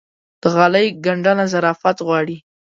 د 0.41 0.43
غالۍ 0.55 0.87
ګنډنه 1.05 1.45
ظرافت 1.53 1.97
غواړي. 2.07 2.37